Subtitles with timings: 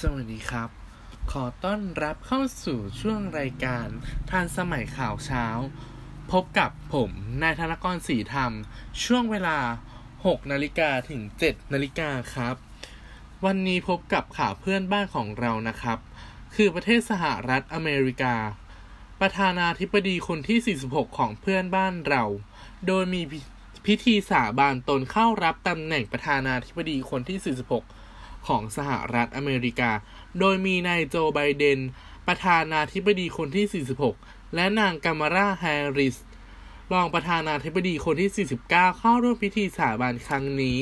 [0.00, 0.70] สวัสดีครับ
[1.32, 3.86] ขอต้อนรับเข้าสู่ช่วงรายการ
[4.30, 5.46] ทันสมัยข่าวเช้า
[6.32, 7.10] พบกับผม
[7.42, 8.52] นายธนกรศรีธรรม
[9.04, 9.58] ช่วงเวลา
[10.06, 12.56] 6 นาฬิกาถึง 7 นาฬิกาครับ
[13.44, 15.98] วันนี้พบกับข่าวเพื่อนบ้านของเรานะครับ
[16.54, 18.34] คือประเทศสหรัฐอเมริกา
[19.20, 22.24] ประธานาธิบดีคนที่ 46 ของเพื่อนบ้านเรา
[22.86, 23.22] โดยมี
[23.86, 28.13] พิธีสาบานตนเข้ารับตำแหน่งประธานาธิบดีคนที่ 46
[28.46, 29.90] ของสหรัฐอเมริกา
[30.38, 31.80] โดยมีนายโจไบเดน
[32.26, 36.16] ประธานาธิบดีคนที่ 46 และนางกามาราแฮร์ริส
[36.92, 40.78] รองประธานาธิบดีคนที่ 49 เข้าร่วมพิธีสาบานครั้งนี้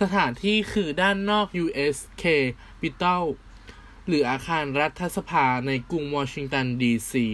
[0.00, 3.24] สถานที่คือด้านนอก US Capitol
[4.06, 7.26] หรืออาคารรัฐสภาในกรุงวอชิงตันดีซี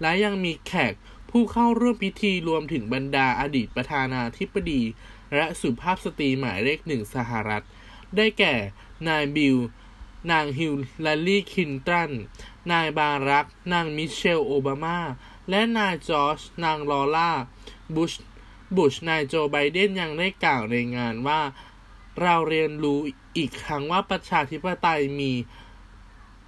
[0.00, 0.94] และยังมีแขก
[1.30, 4.82] ผู้เข้าร่วมพิธีรวมถึงบรรดาอดีตประธานาธิบดี
[5.34, 7.64] และสุภาพสตรีหมายเลขหนึ่งสหรัฐ
[8.16, 8.54] ได้แก่
[9.08, 9.56] นายบิล
[10.30, 10.74] นางฮิล
[11.04, 12.10] ลารีคินตัน
[12.72, 14.98] นายบารัก นางมิเชลโอบามา
[15.50, 17.30] และนายจอร์จนางลอร่า
[17.94, 18.12] บุช
[18.76, 21.40] บุช นายโจไบเดนยังได้กล่าวในงานว่า
[22.20, 22.98] เราเรียนรู้
[23.36, 25.32] อีกครั้งว่าประชาธิปไตยมี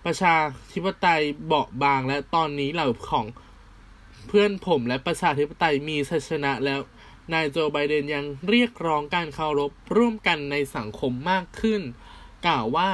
[0.05, 0.37] ประชา
[0.73, 3.27] ธิปไตยเบาบางและตอนนี้เหล่าของ
[4.27, 6.81] เพื่อนผมและประชาธิปไตยมีชัยชนะแล้ว
[7.33, 11.83] นายโจไบเดนยังเรียกร้องการเคารพร่วมกันในสังคมมากขึ้น
[12.47, 12.93] กล่าวว่า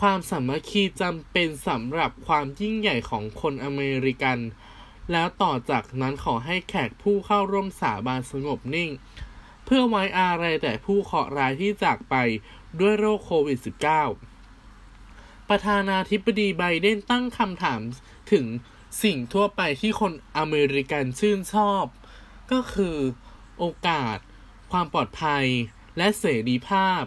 [0.00, 4.38] ความสามัคคีจำเป็นสำหรับความยิ่งใหญ่ของคนอเมริกัน
[5.12, 8.90] แล้วต่อจากนั้นขอให้แขกผู้เข้าร่วมสาบานสงบนิ่ง
[9.64, 12.14] เพื่อไว้อาลัยแต่ผู้เคราะห์ร้ายที่จากไป
[12.80, 13.58] ด้วยโรคโควิด
[14.34, 17.80] -19 ประธานาธิบดีไบเดนตั้งคำถาม
[18.32, 18.46] ถึง
[19.02, 21.84] สิ่งทั่วไปที่คนอเมริกันชื่นชอบ
[22.52, 22.96] ก็คือ
[23.58, 24.16] โอกาส
[24.70, 25.46] ความปลอดภัย
[25.96, 27.02] และเสรีภาพ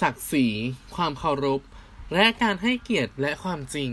[0.00, 0.46] ศักดิ์ศรี
[0.96, 1.60] ความเคารพ
[2.14, 3.90] และการให้เกียรติและความจริง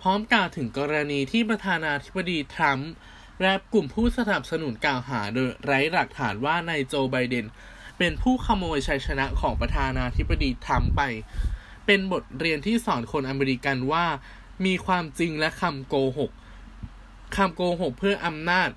[0.00, 2.90] พร้อมกล่าวถึงกรณีที่ประธานาธิบดีทรัมป์
[3.42, 7.46] และกลุ่มผู้สนับสนุนกล่าวหาโดยไร้หลักฐานว่านายโจไบเดน
[7.98, 11.02] เป็นผู้ขโมยชัยชนะของประธานาธิบดีทรัมป์ไป
[11.86, 14.06] เป็นบทเรียนที่สอนคนอเมริกันว่า
[14.64, 16.30] มีความจริงและคำโกหก
[17.36, 18.70] คำโกหกเพื่ออำนาจ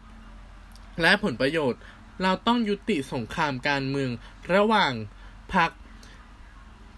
[1.02, 1.82] และผลประโยชน์
[2.22, 4.12] เราต้องยุติสงครามการเมือง
[4.54, 4.94] ระหว่าง
[5.54, 5.72] พรรค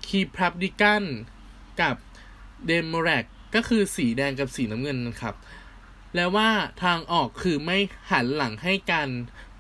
[0.07, 1.03] คีพรับดิกัน
[1.81, 1.95] กับ
[2.68, 3.23] เดโมแรก
[3.56, 5.35] ก็คือสีแดงกับสีน้ำเงินนะครับ
[6.16, 6.50] และว่า
[6.84, 7.78] ทางออกคือไม่
[8.12, 9.09] หันหลังให้กัน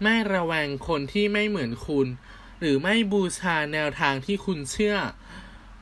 [0.01, 2.07] ไม่ระแวงคนที่ไม่เหมือนคุณ
[2.59, 4.97] หรือไม่บูชาแนวทางที่คุณเชื่อ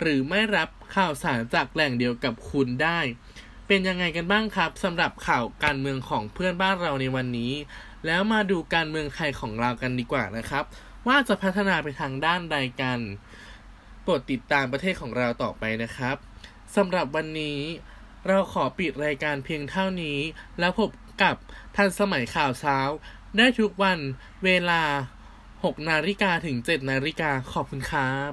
[0.01, 2.99] หรือไม่รับข่าวสารจากแหล่งเดียวกับคุณได้
[3.67, 7.53] เป็นยังไงกันบ้างครับสำหรับข่าวการเมืองของเพื่อนบ้านเราในวันนี้
[8.05, 10.63] แล้วมาดูการเมืองไทยของเรากันดีกว่านะครับ
[11.07, 12.99] ว่าจะพัฒนาไปทางด้านใดกัน
[14.07, 16.15] โปรดติดตามประเทศของเราต่อไปนะครับ
[16.75, 17.59] สำหรับวันนี้
[18.27, 20.17] เราขอปิดรายการเพียงเท่านี้
[20.59, 20.89] แล้วพบ
[21.23, 21.35] กับ
[21.75, 22.77] ทันสมัยข่าวเช้า
[23.37, 23.99] ได้ทุกวัน
[24.45, 24.81] เวลา
[25.35, 28.31] 6 นาฬิกาถึง 7 นาฬิกาขอบคุณครับ